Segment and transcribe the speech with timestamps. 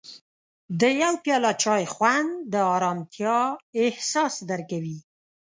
[0.79, 3.39] د یو پیاله چای خوند د ارامتیا
[3.83, 4.97] احساس درکوي.